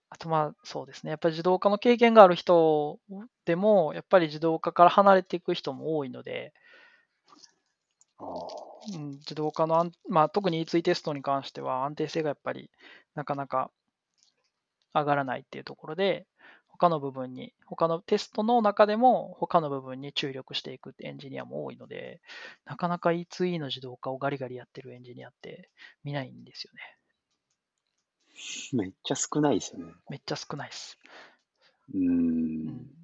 [0.09, 1.11] あとまあそうですね。
[1.11, 2.99] やっぱり自動化の経験がある人
[3.45, 6.53] でも、やっぱり自動化から離れていく人も多いので、
[8.93, 12.69] うん、自動化の安、まあ、特に E2 テストに関しては安定性がやっぱり
[13.15, 13.71] なかなか
[14.93, 16.27] 上がらないっていうところで、
[16.67, 22.21] 他の部分に、他のテストの中でも他の部分に注力していくエンジニアも多いので、
[22.65, 25.69] なかなか E2E の自動化をガリガリやってるエンジニアって
[26.03, 26.96] 見ないんですよね。
[28.73, 29.93] めっちゃ少ないですよね。
[30.09, 30.97] めっちゃ少ないです。
[31.93, 31.99] うー。
[31.99, 32.97] うんん。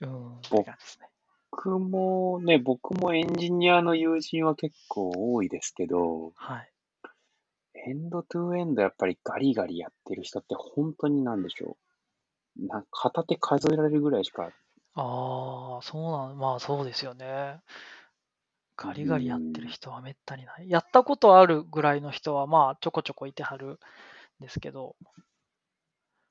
[0.00, 0.36] うん。
[0.38, 1.08] って感じですね。
[1.50, 6.70] 僕もね、僕もエンジニアの友人は結構多いですけど、はい。
[7.86, 11.76] エンドトゥーエンドやっぱりガリガリやってる人って本当になんでしょ
[12.58, 12.66] う。
[12.66, 14.50] な片手数えられるぐらいしか、
[14.94, 17.60] ああ、そうなん、まあそうですよね。
[18.76, 20.68] ガリガリやってる人はめったにない。
[20.70, 23.78] やったことあるぐらいの人はまあちょこちょこいてはるん
[24.40, 24.96] ですけど、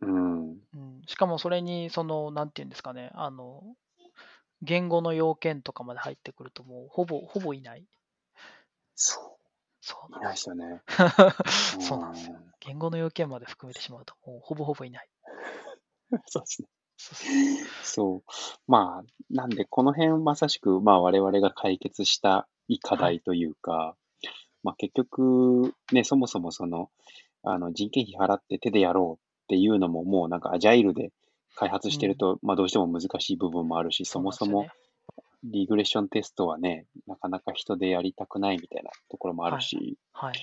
[0.01, 0.60] うん。
[0.73, 3.63] うん、しかもそれにその、なんていうんですかね、あの、
[4.62, 7.86] 言語の要件とかまで入ってくるともうほぼ、ほぼいない。
[8.95, 9.38] そ
[9.82, 10.49] そうう、ないんです。
[10.49, 10.82] よね。
[11.79, 12.36] そうなんです よ。
[12.62, 15.10] 言語の要件まで含めてしまうと、もうほぼほぼいない。
[16.12, 16.19] うん。
[16.25, 16.67] そうですね。
[17.84, 18.32] そう。
[18.68, 23.96] まあ、なんで、この辺まさしく、まあ、我々が解決したい課題というか、
[24.63, 26.89] まあ、結局、ね、そもそもその、
[27.44, 31.12] あの、人件費払って手でやろうっていうのも、もうなんかアジャイルで
[31.56, 34.68] 開発してると、まあ、どうしても難しい部分もあるし、そもそも
[35.44, 40.34] リグレッションテストはね、なかなか人でやりたくないみたいなところもあるし、はい。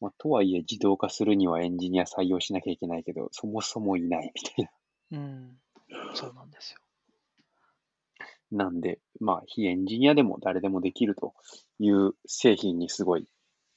[0.00, 4.70] まあ、とはいえ自動化するにはエンジニア採用しなきゃいけないけど、そもそもいないみたいな。
[5.18, 5.58] うん。
[6.14, 6.78] そうなんですよ。
[8.50, 11.34] なんで、まあ、非エンジニアでも誰でもできると
[11.78, 13.26] いう製品にすごい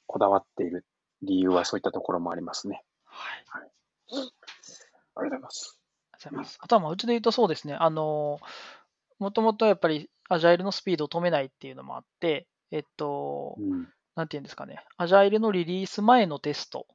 [0.06, 0.86] こだわっている
[1.24, 2.84] 理由はそういったところもありますね。
[3.06, 3.72] はい。
[4.10, 4.30] ありがと
[5.16, 5.80] うございます。
[6.12, 6.58] ありがとうございます。
[6.62, 8.40] あとは、まあ、うちで言うとそうですね、あの、
[9.20, 13.88] もともとやっぱり、アジャイルのスピードを止めないっていうのもあって、えっと、うん。
[14.16, 16.88] なんていうんですかね、アジャイルのリリース前のテスト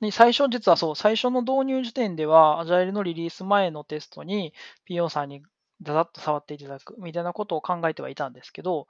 [0.00, 4.52] に、最初、実はそう、最初の導入時点では、アジャイルのリリース前のテストに、
[4.88, 5.42] PO さんに
[5.82, 8.86] ざざっと触っていただくみたいなことを考えてはいたんですけど、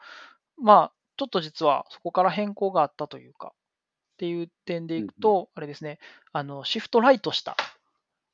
[0.56, 5.98] まあ、ちょっと実はそこから変更があったというか、っていう点でいくと、あれですね、
[6.32, 7.56] あの、シフトライトした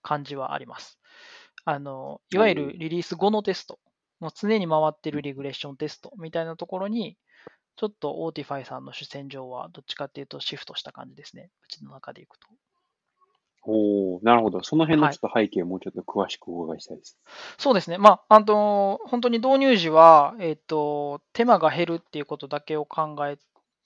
[0.03, 0.99] 感じはあります。
[1.65, 3.79] あの、いわゆるリリース後のテスト、
[4.21, 7.17] もう常に回ってるリグレッションテストみたいなところに、
[7.77, 11.51] ちょっと Autify さんの主戦場はどっちかっていうとシフトした感じですね。
[11.63, 12.49] うちの中でいくと。
[13.67, 14.63] おなるほど。
[14.63, 17.19] その辺のちょっと背景をもうちょっと詳しくお伺いしたいです。
[17.25, 17.99] はい、そうですね。
[17.99, 23.39] まあ、あの、本当に導入時は、えっ、ー、と、手間が減るっていうことだけを考え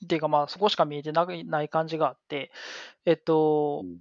[0.07, 2.51] ていうか、まあ、そこしか見えてない感じがあって、
[3.07, 3.99] えっ、ー、と、うん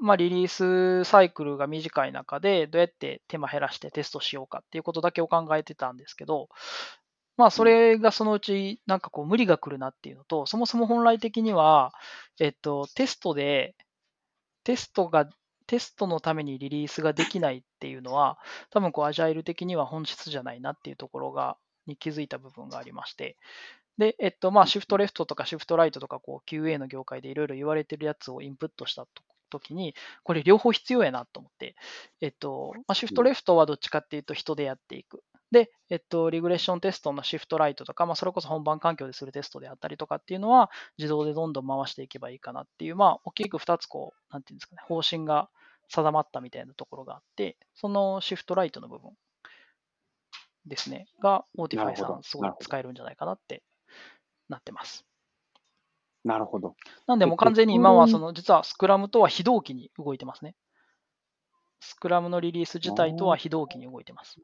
[0.00, 6.48] まあ、リリースサイクルが短い中で、どうやって手間減らしてテストしようかっていうことだけを考えてたんですけど、
[7.36, 11.92] まあ、それがそのうち、なんかこう、無理が来るなっていうのと、そもそも本来的には、
[12.38, 13.74] えっと、テストで、
[14.64, 15.28] テストが、
[15.66, 18.38] テストのためにリリースができないっていうのは、
[18.70, 23.36] 多分こう、アジャイル的には本質じゃないなっていうところが、に気づいた部分がありまして、
[23.98, 31.76] で、えっと、まあ、シフトレフトとかシフトライトとか、こう、QA の業界でいろいろ言われてるやつをインプットしたと時に、これ両方必要やなと思って、
[32.20, 35.22] えっと、まあ、シフトレフトはどっちかっていうと人でやっていく。
[35.50, 45.48] で、えっと、リグレッションテストのシフトライトとか、まあ、それこそ本番環境でするテストであったりとかっていうのは、自動でどんどん回していけばいいかなっていう、まあ、大きく2つこう、なんていうんですかね、方針が
[45.88, 49.10] 定まったみたいなところがあって、そのシフトライトの部分
[50.66, 53.62] ですね、が、 Autify さん、すごい使えるんじゃないかなって
[54.48, 55.04] なってます。
[56.22, 56.76] なるほど。
[57.06, 60.54] なんでもう完全に今はその、実はスクラムとは非同期に動いてますね。
[61.80, 64.38] スクラムのリリース自体とは非同期に動いてます。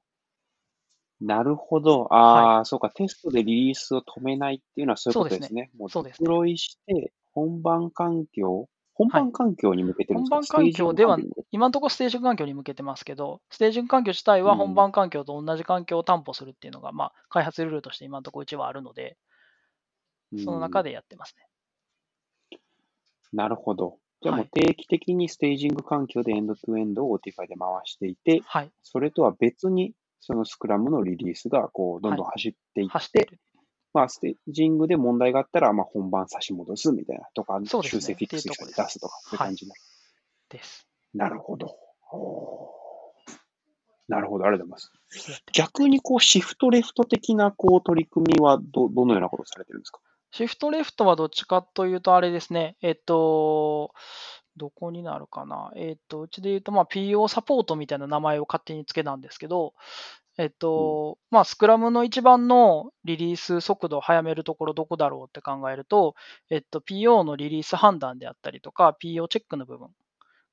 [1.21, 2.13] なるほど。
[2.13, 2.91] ああ、はい、そうか。
[2.91, 5.71] テストでリリースを止めないっていうのはそういうことですね。
[5.89, 6.29] そうですね。
[6.29, 11.19] もうデプロイして、本番環境、本番環境に向けてるんですか、番環境では、
[11.51, 19.19] 今のところステージ環境に向けてますけど、ステージ環境自体は本番環境と同じ環境を担保するっていうのが、うん、まあ、開発ルールとして今のところうちはあるので、
[20.43, 21.37] その中でやってます
[22.51, 22.59] ね。
[23.33, 23.99] なるほど。
[24.23, 29.93] じゃあもう定期的にステージング環境でエンドトゥエンドを OTFI で回していて、はい、それとは別に
[30.27, 33.39] そのスクラムのリリースがこうどんどん走っていって、はい、
[33.95, 39.81] まあ、ステージングで問題があったら、まあ、本番差し戻すみたいなとか、ね、修正フィックス出すとか、そういう感じになる。
[40.51, 40.89] です。
[41.15, 41.77] なるほど。
[44.09, 45.43] なるほど、ありがとうございます。
[45.53, 50.01] 逆にこうシフトレフト的なこう取り組みはどどのようなことをされてるんですか？
[50.31, 53.93] シフトレフトはどっちかというと、あれですね、えっと、
[54.57, 55.71] どこになるかな？
[55.77, 59.75] えっと、うちで言うと、まあ、PO サポートみたいな名前を勝手につけたんですけど、
[60.38, 66.14] えっと、まあ、スクラムの一番のリリース速度を早めるところどこだろうって考えると、
[66.51, 69.88] えっと、PO のリリース判断であったりとか、PO チェックの部分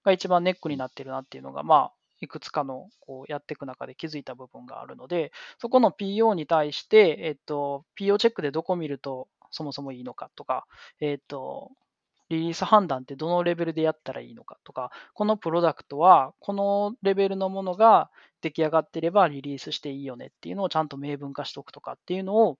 [0.04, 10.66] が一番ネックになってるなっていうのが、まあ、いくつかのこうやっていく中で気づいた部分があるので、そこの PO に対して、えっと、PO チェックでどこ見るとそもそもいいのかとか、
[11.02, 11.72] えっ、ー、と、
[12.34, 18.10] リリース判断ってどのレベルでやったらいいのかとか、このプロダクトはこのレベルのものが
[18.42, 22.58] 出来上がってればリリースしていいよねっていうのをちゃんと明文化しておくとかっていうのを、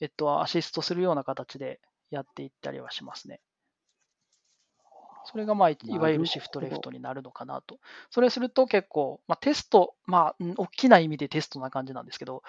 [0.00, 1.80] えっと、アシストするような形で
[2.10, 3.40] やっていったりはしますね。
[5.24, 7.78] それが、まあ、いわゆるシフトレフトになるのかなと。
[8.10, 12.42] それすると結構、まあ、テスト、まあ、大きな意味でテストな感じなんですけど、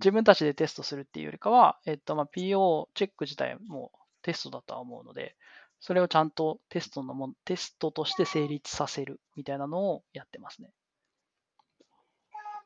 [0.00, 5.36] 自分たちでテストするっていうよりかは、えっと、まあ、PO チェック自体もテストだとは思うので、
[5.80, 10.70] それをちゃんとテストのも、テストとして成立させるみたいなのをやってますね。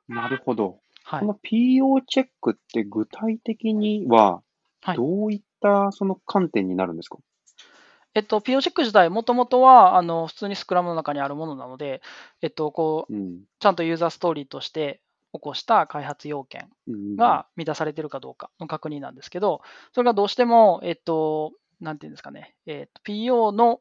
[0.08, 0.80] なるほど。
[1.04, 4.42] はい、この PO チェックって具体的には、
[4.96, 7.24] どういったその観点になるんですか、はい
[8.14, 12.00] えっと、PO チェック自体、もともとはあの普通にスクラムの中にあるものなので、
[12.42, 15.00] えっと、こう、うん、ちゃんとユーザーストーリーとして
[15.35, 16.70] 起こした開発要件
[17.16, 23.81] が満たされているかどうかの確認なんですけど、それがどうしても、えっと、なんていうんですかね、えっと、PO の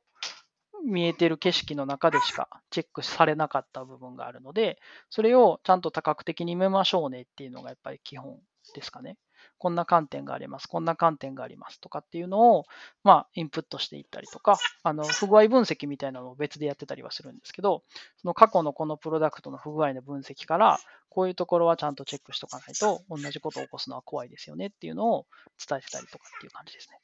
[0.84, 4.80] 見えてる景色の中でしかチェックされなかった部分があるので、
[5.12, 8.40] それをちゃんと多角的に見ましょうねっていうのがやっぱり基本
[8.74, 9.18] ですかね。
[9.64, 12.66] こんな観点があります、こんな観点がありますとかっていうのを、
[13.06, 17.82] まあ、インプットしていったりとか、あの不具合分析みたいなのを別でやってたりはするんですけど、
[18.18, 25.28] その過去のこのプロダクトの不具合の分析から、こういうところはちゃんとチェックしとかないと、同じことを起こすのは怖いですよねっていうのを
[25.66, 27.00] 伝えてたりとかっていう感じですね。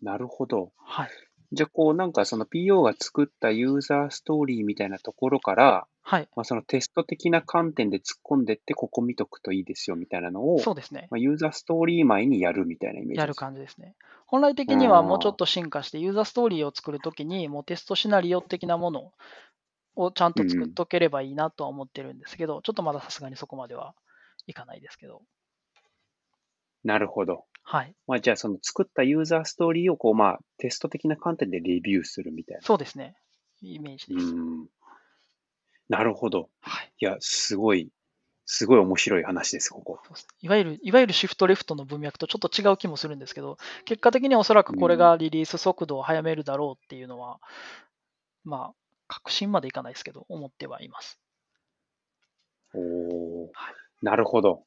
[0.00, 0.70] なるほど。
[0.76, 1.10] はい。
[1.50, 6.28] じゃあ、こう、なんかその PO が作ったユーザーストーリーみたいなところから、はい。
[6.36, 11.08] まあ、そのテスト的な観点で突っ込んでって、ここ見とくといいですよみたいなのを、そうですね。
[11.10, 13.94] まあ、ユーザーストーリー前にやるみたいなイメージやる感じですね。
[14.26, 19.12] 本来的にはもうちょっと進化して、ユーザーストーリーを作るときに、もうテストシナリオ的なもの
[19.96, 23.94] をちゃんと作っとければいいなとは思ってるんですけど、ちょっとまださすがにそこまでは
[24.46, 25.22] いかないですけど。
[26.84, 27.44] なるほど。
[27.62, 27.94] はい。
[28.06, 32.62] まあ、じゃあ、その作ったユーザーストーリーを、こう、まあ、テスト的な観点でレビューするみたいな。
[32.62, 33.16] そうですね。
[33.62, 34.26] イメージです。
[34.26, 34.66] うん。
[35.88, 36.48] なるほど。
[36.60, 36.92] はい。
[36.98, 37.90] いや、すごい、
[38.46, 40.00] すごい面白い話です、ここ。
[40.04, 47.38] そうですいわゆる、いわゆるシフトレフトの文脈とちょっと違う気もするんですけど、結果的におそらくこれがリリース速度を速めるだろうっていうのは、
[48.44, 48.74] まあ、
[49.08, 51.18] 確信までいかないですけど、思ってはいます。
[52.74, 53.74] おおはい
[54.04, 54.64] なるほど。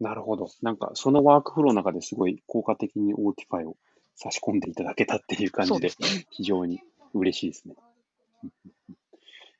[0.00, 0.48] なるほど。
[0.62, 3.76] なんか、そのワークフローの中ですごい効果的に Otify を
[4.16, 5.90] 差し込んでいただけたっていう感じで。
[6.30, 6.80] 非常に
[7.14, 7.74] 嬉しいですね。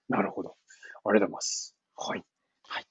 [0.09, 0.57] なるほど。
[1.05, 1.77] ありがとうございます。
[1.97, 2.25] はい。
[2.65, 2.87] はい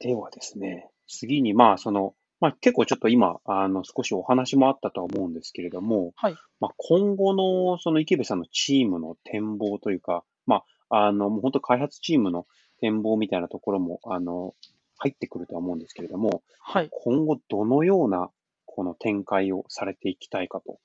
[0.00, 6.36] ではですね、次に、まあ、その、まあ、結構ちょっと今、あの、少しお話もあったとは思うんですけれども、はい。
[6.58, 12.46] まあ、今後の、その池部さんのチームの展望というか、まあ、あの、もう本当開発チームの
[12.80, 14.54] 展望みたいなところも、あの、
[14.96, 16.88] 入ってくるとは思うんですけれども、はい。
[16.90, 18.30] 今後どのような、
[18.64, 20.78] この展開をされていきたいかと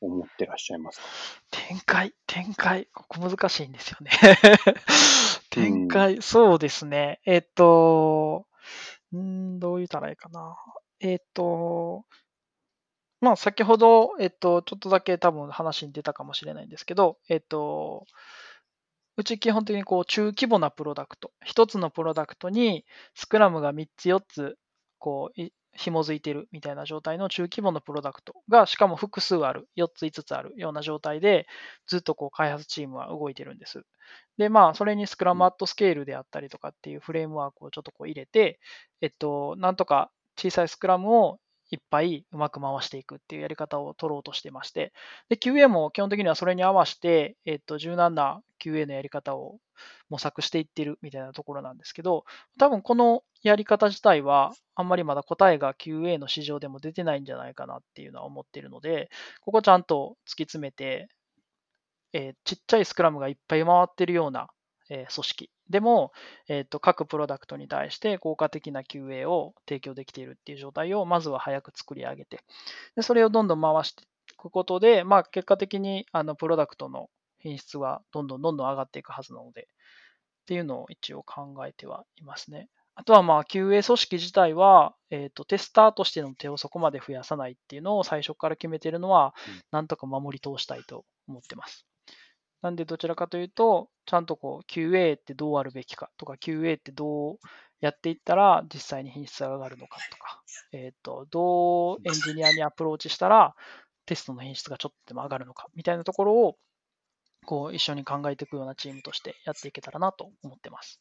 [0.00, 1.06] 思ってらっしゃいますか？
[1.50, 4.10] 展開、展開、ここ難しいんですよね。
[5.50, 7.20] 展開、そうですね。
[7.26, 8.46] えっと、
[9.14, 10.56] んーどう言ったらいいかな。
[11.00, 12.04] えっと、
[13.20, 18.06] まあ、先ほど、えっと、ちょっとだけ多分話に出たかもしれないんですけど、えっと、
[19.16, 24.56] うち基本的にこう中規模なプロダクト、一つのプロダクトにスクラムが3つ4つ
[24.98, 31.46] こうい紐づいてるみたいな状態の中規模のプロダクトがしかも複数ある、4つ5つあるような状態で
[31.86, 33.82] ずっとこう開発チームは動いてるんです。
[34.38, 38.60] で、まあ、それにスクラムアットスケールであったりとかっていうフレームワークをちょっとこう入れて、
[39.00, 41.38] えっと、なんとか小さいスクラムを
[41.70, 44.92] いっぱいうまく回していくっていうやり方を取ろうとしてまして、
[45.28, 49.58] で、QA も基本的にはそれに合わせて、えっと、柔軟な QA のやり方を
[50.08, 52.24] 模索していってるみたいなところなんですけど、
[52.58, 59.10] 多分このやり方自体は、あんまりまだ答えが QA の市場でも出てないんじゃないかなっていうのは思ってるので、
[59.40, 61.08] ここちゃんと突き詰めて、
[62.12, 64.48] えーちっちゃいスクラムがいっぱい回ってるような、
[64.90, 66.12] えー組織でも、
[66.48, 72.40] えーと、各プロダクトに対して効果的な QA を提供できているっていう状態をまずは早く作り上げて、
[72.96, 82.68] でそれをどんどん回していくことで、まあ、結果的にあのプロダクトの品質はどんどんどんどん上がっていくはずなので、っていうのを一応考えてはいますね。
[82.96, 91.86] あとはまあ QA 組織自体は、えーと、テスターとしての手をそこまで増やさないっていうのを最初から決めているのはうん、なんとか守り通したいと思ってます。
[92.62, 97.38] なんでどちらかというと、ちゃんとこう QA ってどうあるべきかとか、QA ってどう
[97.80, 100.42] やっていったら実際に品質が上がるのかとか、
[100.72, 103.54] えっ、と、どうエンジニアにアプローチしたら
[104.06, 106.58] テストの品質がちょっとでも上がるのかみたいなところを
[107.46, 111.00] こう一緒に考えていくようなチームとしてやっていけたらなと思ってます。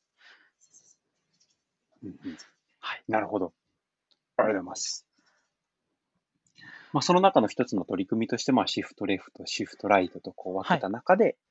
[2.04, 2.38] うんうん
[2.82, 3.04] はい。
[3.08, 3.54] なるほど。
[4.38, 5.06] ありがとうございます。
[6.92, 11.49] まあ、その中の一つの取り組みとして、まあ、シフトレフト、シフトライトとこう分けた中で、まあ、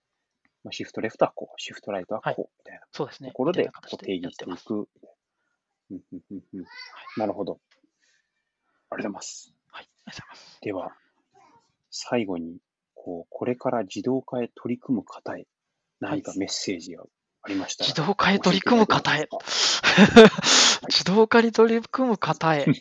[0.72, 3.30] シフトレフトはこう、シフトライトはこう、みたいなそうですね。
[3.30, 4.32] ところでこう定義。
[4.32, 4.88] してていく。
[5.90, 6.64] うんうんうんうん
[7.16, 7.60] なるほど。
[8.90, 9.54] ありがとうございます。
[9.70, 9.88] はい。
[10.04, 10.60] ありがとうございます。
[10.62, 10.92] では、
[11.90, 12.58] 最後に、
[12.94, 15.46] こう、これから自動化へ取り組む方へ、
[16.00, 17.04] 何かメッセージが
[17.42, 19.28] ありましたら、自動化へ取り組む方へ。
[20.88, 22.66] 自動化に取り組む方へ。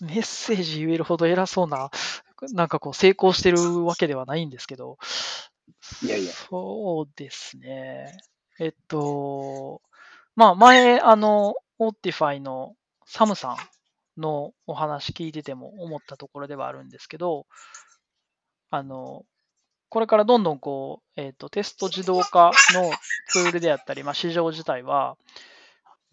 [0.00, 1.90] メッセージ言えるほど偉そうな、
[2.52, 4.98] なんかこう成功してるわけではないんですけど、
[6.02, 8.16] いやいやそうですね。
[8.58, 9.82] えっと、
[10.36, 12.74] まあ前、あの、 Autify の
[13.06, 13.56] サムさ
[14.16, 17.46] んのお話聞いてても思ったところではあるんですけど、
[18.70, 19.24] あの、
[19.88, 22.90] これからどんどんこう、えっと、テスト自動化の
[23.28, 25.16] ツールであったり、まあ、市場自体は、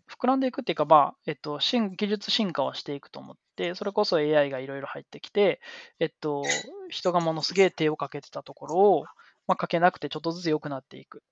[0.07, 5.61] 膨らんでいくっていうか、まあ、えっと、進技術進化をしていくと思って、それこそ AI がいろいろ入ってきて、
[5.99, 6.43] えっと、
[6.89, 9.05] 人がものすげえ手をかけてたところを、
[9.47, 11.23] まあ、かけなくてちょっとずつ良くなっていく。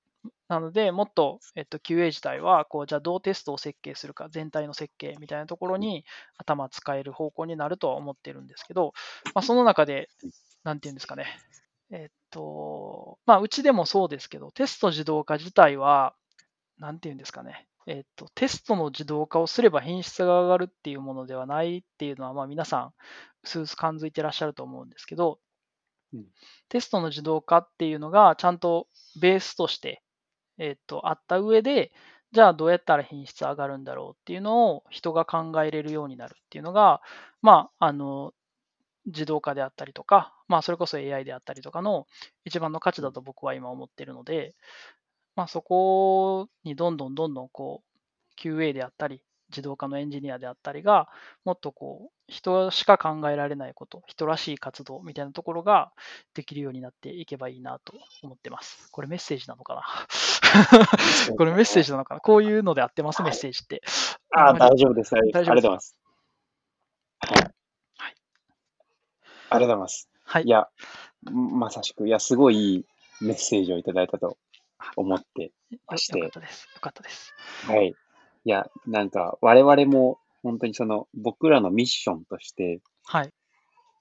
[0.48, 6.06] なので、もっと、えっと、QA 自体は、こう、じゃあどうテストを設計するか、全体の設計みたいなところに
[6.38, 8.94] 頭使える方向になるとは思ってるんですけど、
[9.34, 10.10] まあ、その中で、
[10.64, 11.26] なんていうんですかね。
[11.92, 16.16] えっと、まあ、うちでもそうですけど、テスト自動化自体は、
[16.80, 17.68] なんていうんですかね。
[17.88, 22.94] えっと、テストの自動化をすれば品質が上がるっていうものではないっていうのは、まあ、皆さん、
[23.44, 25.40] うすうす感づいてらっしゃると思うんですけど、
[26.70, 28.88] テストの自動化っていうのが、ちゃんと
[29.20, 30.02] ベースとして、
[30.58, 31.92] えっと、あった上で、
[32.32, 37.02] じゃあどうやったら品質上がるんだろうっていうのを人が考えれるようになるっていうのが、
[37.42, 38.34] まあ、あの、
[39.06, 42.06] 自動化であったりとか、まあ、それこそ AI であったりとかの
[42.46, 44.56] 一番の価値だと僕は今思ってるので、
[45.36, 51.10] まあ、そこにどんどんどんどんこう QA であったり、自動化のエンジニアであったりが、
[51.46, 55.92] もっとこう、人しか考えられないこと、人らしい活動みたいなところが
[56.34, 58.90] できるようになっていけばいいなと思ってます。
[58.92, 59.84] これメッセージなのかな？
[61.36, 62.20] これメッセージなのかな？
[62.22, 63.82] こういうので合ってます、メッセージって。
[64.36, 65.14] ああ、大丈夫です。
[65.14, 65.38] 大丈夫です。
[65.38, 65.98] ありがとうございます。
[67.20, 67.32] はい。
[67.32, 67.52] はい、
[67.98, 68.16] あり
[69.50, 70.10] がとうございます。
[70.24, 70.44] はい。
[70.44, 70.68] いや、
[71.24, 72.86] まさしく、いや、すごいいい
[73.22, 74.38] メッセージをいただいたと
[74.96, 75.52] 思って
[75.88, 76.20] まして。
[76.20, 76.68] よかったです。
[76.76, 77.34] よかったです。
[77.66, 77.96] はい。
[78.46, 83.30] いや、なんか、我々も本当にその、僕らのミッションとして、はい。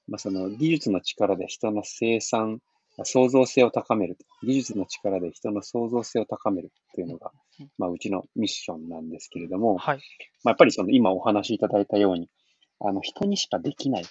[0.08, 2.60] まあ、その技術の力で人の生産、
[3.04, 4.16] 創造性を高める。
[4.42, 7.30] 技術の力で人の創造性を高めるというのが、
[7.76, 9.98] まあ、うちのミッションなんですけれども、はい。
[10.42, 12.28] まあ、やっぱりその今お話しいただいたように、
[12.80, 14.04] あの、人にしかできない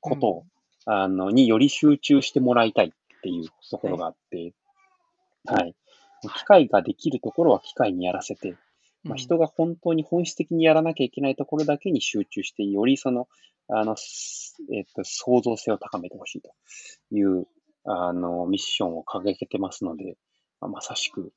[0.00, 0.44] ことを、
[0.86, 4.52] うん、あの、により集中してもらいたいっていうところがあって、
[5.46, 5.74] はい。
[6.22, 8.56] 機械ができるところは機械にやらせて、
[9.08, 13.28] まあ、人が本当に本質的にやらなきゃいけないところだけに集中して、よりその、
[13.68, 13.96] あの、
[14.72, 16.50] えっ、と、創造性を高めてほしいと
[17.12, 17.46] いう、
[17.84, 20.16] あの、ミッションを掲げてますので、
[20.60, 21.32] まあ、まさしく、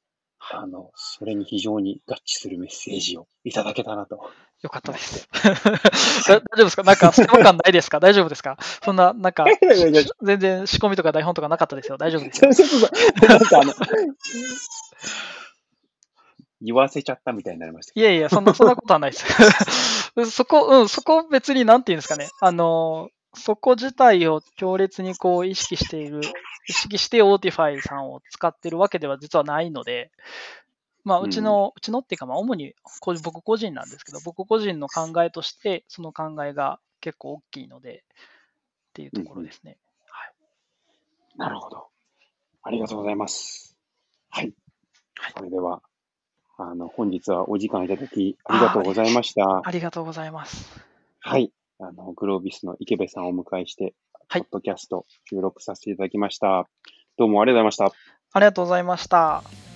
[0.51, 4.20] あの、それに非常に合致するメッセージをいただけたなと。
[4.61, 5.28] よかったです。
[5.34, 6.84] 大丈夫ですか？
[6.84, 7.99] なんか、隙間感ないですか？
[7.99, 8.57] 大丈夫ですか？
[8.84, 9.45] そんな、なんか、
[10.24, 11.97] 全然仕込みとか台本とかなかったですよ。
[11.97, 12.49] 大丈夫ですよ。
[13.28, 13.74] なんかあの、
[16.62, 17.99] 言わせちゃったみたいになりました。
[17.99, 19.26] いやいや、そんな、 そんなことはないです。
[20.32, 22.30] そこ、うん、そこ別になんていうんですかね。
[22.41, 26.22] あの、そこ自体を強烈にこう意識している、
[26.68, 30.12] 意識して Autify さんを使ってるわけでは実はないので、
[31.03, 32.76] まあ、うちの、うん、うちのっていうか、まあ、主に
[33.24, 38.03] 僕個人なんですけど、僕個人の考えとして、その考えが結構大きいので、
[38.89, 39.78] っていうところですね。
[41.38, 41.49] うん、はい。
[41.49, 41.88] なるほど。
[42.64, 43.78] ありがとうございます。
[44.30, 44.53] はい。
[45.16, 45.82] はい、それでは、
[46.62, 49.62] あの、本日はお時間いただきありがとうございました。
[49.64, 50.70] ありがとうございます。
[51.20, 51.53] はい。
[51.80, 53.93] あの、グロービスの池部さんをお迎えして、
[54.28, 54.41] はい。
[54.41, 56.68] ポッドキャスト収録させていただきました。
[57.18, 57.97] どうもありがとうございました。
[58.34, 59.68] ありがとうございました。